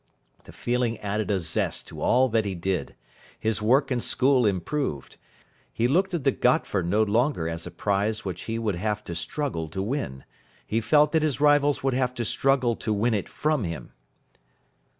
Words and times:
The 0.45 0.51
feeling 0.51 0.97
added 0.97 1.29
a 1.29 1.39
zest 1.39 1.85
to 1.89 2.01
all 2.01 2.27
that 2.29 2.43
he 2.43 2.55
did. 2.55 2.95
His 3.39 3.61
work 3.61 3.91
in 3.91 4.01
school 4.01 4.47
improved. 4.47 5.17
He 5.71 5.87
looked 5.87 6.15
at 6.15 6.23
the 6.23 6.31
Gotford 6.31 6.87
no 6.87 7.03
longer 7.03 7.47
as 7.47 7.67
a 7.67 7.69
prize 7.69 8.25
which 8.25 8.45
he 8.45 8.57
would 8.57 8.73
have 8.73 9.03
to 9.03 9.13
struggle 9.13 9.67
to 9.67 9.83
win. 9.83 10.23
He 10.65 10.81
felt 10.81 11.11
that 11.11 11.21
his 11.21 11.39
rivals 11.39 11.83
would 11.83 11.93
have 11.93 12.15
to 12.15 12.25
struggle 12.25 12.75
to 12.77 12.91
win 12.91 13.13
it 13.13 13.29
from 13.29 13.63
him. 13.63 13.91